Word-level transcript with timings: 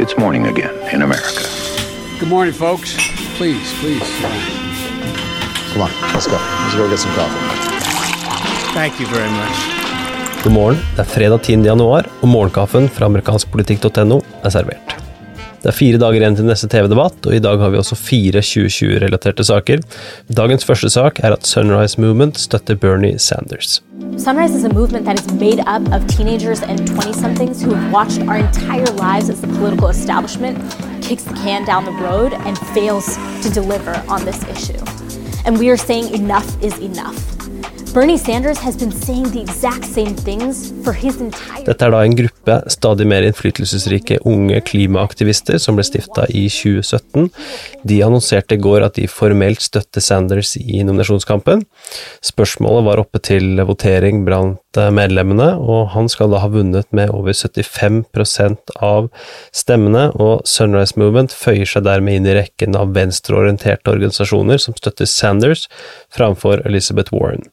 It's 0.00 0.16
morning 0.16 0.46
again 0.46 0.74
in 0.94 1.02
America. 1.02 1.44
Good 2.18 2.28
morning, 2.30 2.54
folks. 2.54 2.96
Please, 3.36 3.72
please. 3.80 4.08
Come 5.72 5.82
on, 5.82 5.90
let's 6.14 6.26
go. 6.26 6.38
Let's 6.40 6.74
go 6.74 6.88
get 6.88 6.98
some 6.98 7.12
coffee. 7.12 7.36
Thank 8.72 8.98
you 8.98 9.06
very 9.06 9.30
much. 9.30 9.56
God 10.44 10.52
morgen. 10.52 10.78
Det 10.96 11.02
er 11.04 11.04
fredag 11.04 11.42
10. 11.42 11.66
januar, 11.66 12.08
og 12.20 12.28
morgenkaffen 12.28 12.88
fra 12.88 13.10
amerikanskpolitikk.no 13.12 14.22
er 14.42 14.50
servert. 14.56 14.89
Det 15.60 15.68
er 15.68 15.76
fire 15.76 15.98
dager 16.00 16.22
igjen 16.22 16.36
til 16.38 16.46
neste 16.48 16.68
TV-debatt, 16.72 17.26
og 17.28 17.34
i 17.36 17.40
dag 17.44 17.60
har 17.60 17.72
vi 17.72 17.76
også 17.76 17.96
fire 17.98 18.40
2020-relaterte 18.40 19.44
saker. 19.44 19.82
Dagens 20.32 20.64
første 20.64 20.88
sak 20.88 21.20
er 21.20 21.36
at 21.36 21.44
Sunrise 21.46 22.00
Movement 22.00 22.40
støtter 22.40 22.78
Bernie 22.80 23.18
Sanders. 23.18 23.82
Sunrise 24.16 24.54
is 24.54 24.64
a 24.64 24.72
movement 24.72 25.04
that 25.04 25.20
is 25.20 25.26
made 25.34 25.60
up 25.66 25.84
of 25.92 26.06
teenagers 26.08 26.62
and 26.62 26.86
20 26.86 27.12
somethings 27.12 27.60
who 27.62 27.74
have 27.74 27.92
watched 27.92 28.22
our 28.28 28.36
entire 28.36 28.88
lives 28.96 29.28
as 29.28 29.40
the 29.40 29.48
political 29.58 29.88
establishment 29.88 30.56
kicks 31.02 31.24
the 31.24 31.34
can 31.34 31.64
down 31.66 31.84
the 31.84 31.96
road 32.08 32.32
and 32.32 32.58
fails 32.72 33.18
to 33.42 33.50
deliver 33.50 33.92
on 34.08 34.24
this 34.24 34.40
issue. 34.48 34.80
And 35.44 35.58
we 35.58 35.68
are 35.68 35.76
saying 35.76 36.14
enough 36.14 36.48
is 36.62 36.78
enough. 36.78 37.39
Dette 41.66 41.88
er 41.88 41.90
da 41.90 42.02
en 42.06 42.14
gruppe 42.14 42.54
stadig 42.70 43.06
mer 43.10 43.26
innflytelsesrike 43.26 44.20
unge 44.30 44.60
klimaaktivister 44.68 45.58
som 45.58 45.74
ble 45.74 45.82
stifta 45.88 46.28
i 46.30 46.44
2017. 46.54 47.26
De 47.90 47.98
annonserte 48.06 48.54
i 48.54 48.62
går 48.62 48.86
at 48.86 48.94
de 49.00 49.08
formelt 49.10 49.66
støtter 49.66 50.06
Sanders 50.06 50.54
i 50.60 50.84
nominasjonskampen. 50.86 51.66
Spørsmålet 52.30 52.86
var 52.92 53.02
oppe 53.02 53.18
til 53.26 53.58
votering 53.66 54.22
blant 54.28 54.78
eh, 54.78 54.94
medlemmene, 54.94 55.56
og 55.58 55.90
han 55.96 56.06
skal 56.12 56.30
da 56.30 56.44
ha 56.44 56.54
vunnet 56.54 56.86
med 56.94 57.10
over 57.10 57.34
75% 57.34 58.76
av 58.78 59.10
stemmene, 59.50 60.12
og 60.14 60.46
Sunrise 60.46 60.94
Movement 60.94 61.34
føyer 61.34 61.66
seg 61.66 61.90
dermed 61.90 62.20
inn 62.20 62.30
i 62.30 62.38
rekken 62.38 62.78
av 62.78 62.94
venstreorienterte 62.94 63.98
organisasjoner 63.98 64.62
som 64.62 64.78
støtter 64.78 65.10
Sanders 65.10 65.66
framfor 66.14 66.62
Elizabeth 66.62 67.10
Warren 67.10 67.50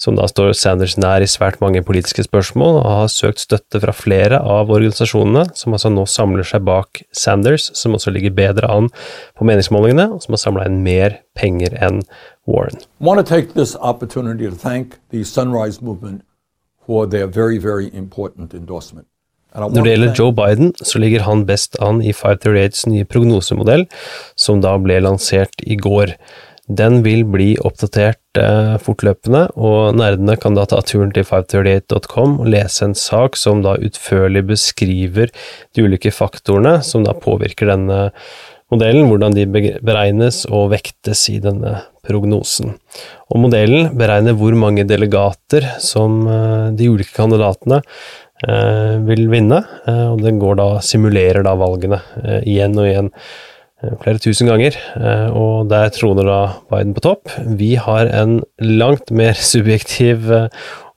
som 0.00 0.16
da 0.18 0.28
står 0.30 0.54
Sanders 0.56 0.96
nær 1.00 1.24
i 1.24 1.28
svært 1.30 1.60
mange 1.62 1.82
politiske 1.86 2.24
spørsmål, 2.26 2.80
og 2.80 2.88
har 3.02 3.12
søkt 3.12 3.42
støtte 3.44 3.80
fra 3.82 3.94
flere 3.96 4.40
av 4.40 4.72
organisasjonene, 4.74 5.48
som 5.58 5.76
altså 5.76 5.92
nå 5.92 6.06
samler 6.08 6.46
seg 6.48 6.64
bak 6.68 7.02
Sanders, 7.12 7.70
som 7.78 7.96
også 7.98 8.14
ligger 8.14 8.36
bedre 8.36 8.70
an 8.72 8.90
på 9.38 9.48
meningsmålingene, 9.48 10.10
og 10.14 10.24
som 10.24 10.36
har 10.36 10.44
samla 10.44 10.68
inn 10.70 10.82
mer 10.86 11.20
penger 11.38 11.76
enn 11.78 12.02
Warren. 12.48 12.80
Very, 16.88 17.58
very 17.58 17.90
Når 19.56 19.84
det 19.84 19.92
gjelder 19.94 20.14
Joe 20.18 20.32
Biden, 20.32 20.74
så 20.76 21.00
ligger 21.00 21.24
han 21.24 21.46
best 21.48 21.76
an 21.80 22.02
i 22.04 22.12
538s 22.12 22.84
nye 22.90 23.06
prognosemodell, 23.08 23.86
som 24.36 24.60
da 24.60 24.74
ble 24.80 24.98
lansert 25.00 25.64
i 25.64 25.78
går. 25.80 26.12
Den 26.68 27.00
vil 27.04 27.22
bli 27.24 27.54
oppdatert 27.64 28.36
eh, 28.36 28.74
fortløpende, 28.84 29.46
og 29.56 29.96
nerdene 29.96 30.36
kan 30.40 30.56
da 30.56 30.66
ta 30.68 30.82
turen 30.84 31.14
til 31.16 31.24
538.com 31.24 32.36
og 32.42 32.50
lese 32.52 32.84
en 32.84 32.96
sak 32.98 33.40
som 33.40 33.62
da 33.64 33.78
utførlig 33.80 34.44
beskriver 34.50 35.32
de 35.72 35.86
ulike 35.86 36.12
faktorene 36.12 36.78
som 36.84 37.08
da 37.08 37.16
påvirker 37.16 37.72
denne 37.72 38.10
modellen, 38.68 39.08
hvordan 39.08 39.32
de 39.36 39.46
beregnes 39.80 40.42
og 40.52 40.74
vektes 40.74 41.24
i 41.32 41.38
denne 41.40 41.78
prognosen. 42.04 42.76
Og 43.32 43.40
modellen 43.46 43.88
beregner 43.96 44.36
hvor 44.36 44.52
mange 44.56 44.84
delegater 44.88 45.64
som 45.80 46.20
eh, 46.28 46.70
de 46.76 46.92
ulike 46.92 47.16
kandidatene 47.16 47.80
eh, 48.44 48.96
vil 49.08 49.28
vinne, 49.32 49.62
eh, 49.88 50.06
og 50.12 50.20
den 50.20 50.40
går 50.42 50.60
da, 50.60 50.72
simulerer 50.84 51.48
da 51.48 51.56
valgene 51.56 52.02
eh, 52.20 52.42
igjen 52.44 52.76
og 52.76 52.90
igjen 52.90 53.14
eh, 53.14 53.36
flere 54.02 54.18
tusen 54.18 54.48
ganger, 54.50 54.74
eh, 54.98 55.28
og 55.30 55.68
der 55.70 55.92
troner 55.94 56.26
da 56.26 56.38
Biden 56.70 56.94
på 56.96 57.04
topp. 57.04 57.32
Vi 57.58 57.76
har 57.78 58.10
en 58.10 58.40
langt 58.58 59.12
mer 59.14 59.38
subjektiv 59.52 60.30
eh, 60.34 60.48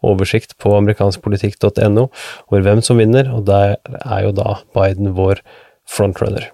oversikt 0.02 0.58
på 0.58 0.74
amerikanskpolitikk.no 0.80 2.08
over 2.50 2.66
hvem 2.66 2.82
som 2.82 2.98
vinner, 2.98 3.30
og 3.30 3.46
der 3.50 3.78
er 4.02 4.26
jo 4.26 4.34
da 4.34 4.58
Biden 4.74 5.14
vår 5.18 5.44
frontrunner. 5.90 6.50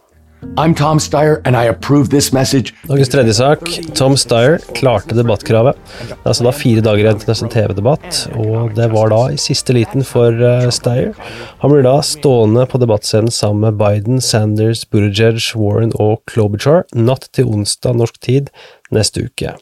I'm 0.58 0.74
Tom 0.76 1.00
Steyer, 1.00 1.42
and 1.46 1.56
I 1.56 1.66
approve 1.66 2.10
this 2.10 2.34
message. 2.34 2.74
Dagens 2.88 3.10
tredje 3.10 3.34
sak. 3.34 3.60
Tom 3.96 4.18
Steyer 4.18 4.58
klarte 4.78 5.16
debattkravet. 5.18 5.78
Det 6.00 6.16
er 6.16 6.30
altså 6.30 6.48
da 6.48 6.54
fire 6.54 6.84
dager 6.86 7.06
igjen 7.06 7.22
til 7.22 7.32
neste 7.32 7.50
TV-debatt, 7.54 8.22
og 8.38 8.74
det 8.78 8.90
var 8.94 9.12
da 9.14 9.22
i 9.34 9.40
siste 9.42 9.74
liten 9.78 10.06
for 10.06 10.34
eh, 10.34 10.70
Steyer. 10.74 11.14
Han 11.62 11.74
blir 11.74 11.86
da 11.86 12.00
stående 12.06 12.68
på 12.70 12.82
debattscenen 12.82 13.34
sammen 13.34 13.66
med 13.66 13.80
Biden, 13.82 14.22
Sanders, 14.22 14.86
Buttigieg, 14.86 15.42
Warren 15.58 15.94
og 15.98 16.22
Klobuchar 16.30 16.86
natt 16.94 17.30
til 17.34 17.50
onsdag 17.50 17.98
norsk 17.98 18.22
tid 18.22 18.54
neste 18.94 19.26
uke. 19.30 19.58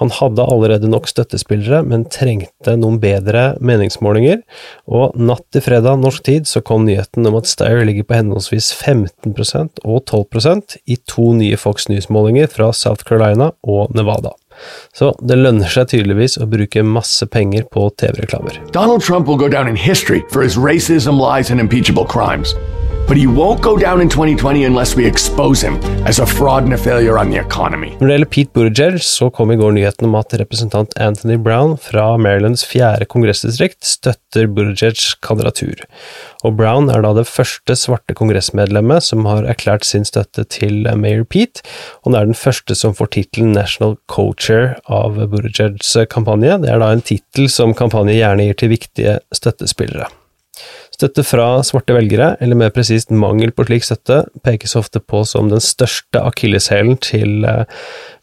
Han 0.00 0.12
hadde 0.16 0.46
allerede 0.48 0.90
nok 0.90 1.08
støttespillere, 1.10 1.82
men 1.86 2.06
trengte 2.10 2.74
noen 2.78 2.98
bedre 3.02 3.52
meningsmålinger, 3.62 4.42
og 4.90 5.16
natt 5.18 5.44
til 5.54 5.64
fredag 5.64 6.00
norsk 6.02 6.24
tid 6.26 6.48
så 6.50 6.62
kom 6.64 6.86
nyheten 6.88 7.28
om 7.28 7.38
at 7.38 7.50
Steyer 7.50 7.84
ligger 7.88 8.08
på 8.08 8.18
henholdsvis 8.18 8.72
15% 8.78 9.82
og 9.84 10.04
12% 10.08 10.78
i 10.86 10.98
to 11.08 11.32
nye 11.38 11.58
Fox 11.60 11.88
News-målinger 11.92 12.50
fra 12.52 12.72
South 12.76 13.06
Carolina 13.08 13.52
og 13.62 13.94
Nevada. 13.96 14.34
Så 14.94 15.12
det 15.24 15.38
lønner 15.40 15.70
seg 15.72 15.88
tydeligvis 15.92 16.38
å 16.40 16.48
bruke 16.50 16.84
masse 16.86 17.26
penger 17.26 17.64
på 17.72 17.88
TV-reklamer. 17.98 18.60
Donald 18.76 19.02
Trump 19.02 19.26
will 19.26 19.40
go 19.40 19.48
down 19.48 19.68
in 19.68 19.76
history 19.76 20.22
for 20.30 20.42
his 20.42 20.56
racism, 20.56 21.18
lies, 21.18 21.50
and 21.50 21.60
impeachable 21.60 22.06
crimes. 22.06 22.54
But 23.12 23.20
he 23.20 23.26
won't 23.26 23.60
go 23.60 23.76
down 23.76 24.00
in 24.00 24.08
2020 24.08 24.64
unless 24.64 24.96
we 24.96 25.06
expose 25.06 25.60
him 25.60 25.74
as 26.06 26.18
a 26.18 26.24
fraud 26.26 26.64
and 26.64 26.72
a 26.72 26.78
failure 26.78 27.18
on 27.18 27.30
the 27.30 27.36
economy. 27.36 27.90
Når 28.00 28.06
det 28.06 28.14
gjelder 28.14 28.28
Pete 28.32 28.52
Buttigieg, 28.54 29.02
så 29.04 29.28
kom 29.30 29.52
i 29.52 29.56
går 29.60 29.74
nyheten 29.76 30.08
om 30.08 30.16
at 30.16 30.32
representant 30.40 30.96
Anthony 30.96 31.36
Brown 31.36 31.74
fra 31.76 32.06
Marylands 32.16 32.64
fjerde 32.64 33.04
kongressdistrikt 33.12 33.84
støtter 33.84 34.48
Buttigiegs 34.48 35.10
kandidatur. 35.20 35.84
Og 36.40 36.56
Brown 36.56 36.88
er 36.88 37.04
da 37.04 37.10
det 37.18 37.26
første 37.28 37.76
svarte 37.76 38.16
kongressmedlemmet 38.16 39.04
som 39.04 39.28
har 39.28 39.44
erklært 39.44 39.84
sin 39.84 40.08
støtte 40.08 40.46
til 40.48 40.88
Mayor 40.96 41.28
Pete, 41.28 41.60
og 42.00 42.14
han 42.14 42.18
er 42.22 42.32
den 42.32 42.40
første 42.46 42.78
som 42.80 42.96
får 42.96 43.12
tittelen 43.18 43.52
National 43.52 43.98
Co-Chair 44.08 44.78
av 44.88 45.20
Buttigiegs 45.20 45.98
kampanje. 46.16 46.62
Det 46.64 46.72
er 46.72 46.80
da 46.80 46.88
en 46.96 47.04
tittel 47.12 47.52
som 47.52 47.76
kampanje 47.76 48.16
gjerne 48.16 48.48
gir 48.48 48.60
til 48.64 48.72
viktige 48.72 49.20
støttespillere. 49.36 50.08
Støtte 51.02 51.24
fra 51.26 51.46
svarte 51.66 51.96
velgere, 51.96 52.36
eller 52.38 52.54
mer 52.54 52.70
presist 52.70 53.10
mangel 53.10 53.50
på 53.50 53.64
slik 53.66 53.82
støtte, 53.82 54.20
pekes 54.46 54.76
ofte 54.78 55.00
på 55.02 55.24
som 55.26 55.48
den 55.50 55.58
største 55.58 56.20
akilleshælen 56.22 56.94
til 57.02 57.42
eh, 57.42 57.64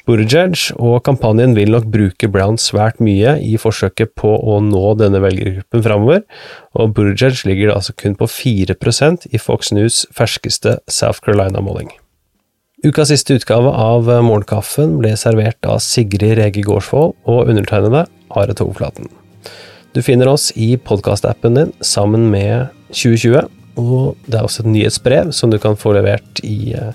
Buttigieg, 0.08 0.56
og 0.80 1.02
kampanjen 1.04 1.58
vil 1.58 1.74
nok 1.76 1.90
bruke 1.92 2.30
Brown 2.32 2.56
svært 2.56 3.04
mye 3.04 3.36
i 3.44 3.60
forsøket 3.60 4.16
på 4.16 4.32
å 4.32 4.62
nå 4.64 4.96
denne 5.02 5.20
velgergruppen 5.20 5.84
framover, 5.84 6.24
og 6.80 6.96
Buttigieg 6.96 7.44
ligger 7.52 7.76
altså 7.76 7.98
kun 8.00 8.16
på 8.16 8.32
4% 8.32 9.28
i 9.28 9.44
Fox 9.44 9.76
News' 9.76 10.06
ferskeste 10.16 10.80
South 10.88 11.20
Carolina-måling. 11.26 11.92
Ukas 12.88 13.12
siste 13.12 13.36
utgave 13.36 13.76
av 13.76 14.08
Morgenkaffen 14.24 15.02
ble 15.04 15.18
servert 15.20 15.68
av 15.68 15.84
Sigrid 15.84 16.40
Rege 16.40 16.64
Gårdsvold 16.64 17.18
og 17.28 17.52
undertegnede 17.52 18.08
Are 18.32 18.56
Togflaten. 18.56 19.19
Du 19.94 20.04
finner 20.06 20.28
oss 20.30 20.52
i 20.56 20.76
podkastappen 20.78 21.56
din 21.58 21.72
sammen 21.82 22.28
med 22.30 22.68
2020, 22.94 23.48
og 23.82 24.20
det 24.28 24.38
er 24.38 24.46
også 24.46 24.62
et 24.62 24.70
nyhetsbrev 24.70 25.32
som 25.34 25.50
du 25.50 25.58
kan 25.62 25.78
få 25.80 25.96
levert 25.98 26.42
i 26.46 26.76
eh, 26.78 26.92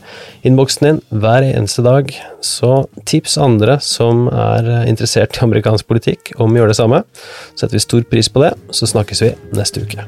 innboksen 0.46 0.86
din 0.86 1.00
hver 1.10 1.46
eneste 1.48 1.82
dag. 1.82 2.12
Så 2.44 2.84
tips 3.08 3.34
andre 3.40 3.80
som 3.82 4.28
er 4.30 4.70
eh, 4.76 4.86
interessert 4.92 5.40
i 5.40 5.42
amerikansk 5.46 5.90
politikk 5.90 6.36
om 6.38 6.54
å 6.54 6.62
gjøre 6.62 6.74
det 6.74 6.78
samme. 6.78 7.02
Setter 7.56 7.80
vi 7.80 7.82
stor 7.82 8.06
pris 8.06 8.30
på 8.30 8.46
det, 8.46 8.54
så 8.70 8.90
snakkes 8.94 9.26
vi 9.26 9.34
neste 9.58 9.82
uke. 9.82 10.06